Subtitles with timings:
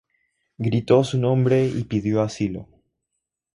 [0.57, 2.67] Gritó su nombre y pidió asilo.